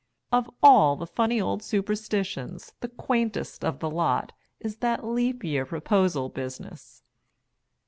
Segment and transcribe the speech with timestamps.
[0.31, 5.63] Of all the funny old superstitions, the quaintest of the lot is that Leap Year
[5.63, 7.03] proposal business."